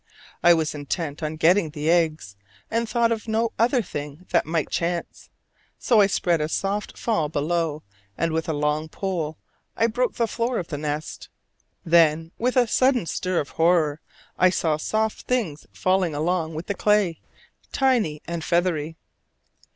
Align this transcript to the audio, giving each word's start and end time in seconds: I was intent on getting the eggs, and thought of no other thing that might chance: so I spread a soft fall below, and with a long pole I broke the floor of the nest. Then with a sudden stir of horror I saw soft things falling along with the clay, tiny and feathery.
I 0.41 0.55
was 0.55 0.73
intent 0.73 1.21
on 1.21 1.35
getting 1.35 1.69
the 1.69 1.87
eggs, 1.91 2.35
and 2.71 2.89
thought 2.89 3.11
of 3.11 3.27
no 3.27 3.51
other 3.59 3.83
thing 3.83 4.25
that 4.31 4.47
might 4.47 4.71
chance: 4.71 5.29
so 5.77 6.01
I 6.01 6.07
spread 6.07 6.41
a 6.41 6.49
soft 6.49 6.97
fall 6.97 7.29
below, 7.29 7.83
and 8.17 8.31
with 8.31 8.49
a 8.49 8.53
long 8.53 8.89
pole 8.89 9.37
I 9.77 9.85
broke 9.85 10.15
the 10.15 10.25
floor 10.27 10.57
of 10.57 10.69
the 10.69 10.77
nest. 10.79 11.29
Then 11.85 12.31
with 12.39 12.57
a 12.57 12.65
sudden 12.65 13.05
stir 13.05 13.39
of 13.39 13.49
horror 13.49 14.01
I 14.39 14.49
saw 14.49 14.77
soft 14.77 15.27
things 15.27 15.67
falling 15.71 16.15
along 16.15 16.55
with 16.55 16.65
the 16.65 16.73
clay, 16.73 17.19
tiny 17.71 18.23
and 18.25 18.43
feathery. 18.43 18.97